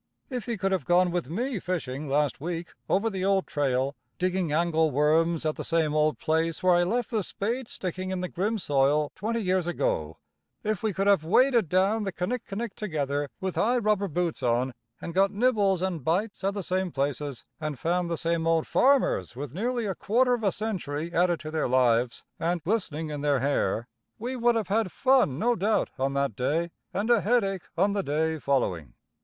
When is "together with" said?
12.73-13.53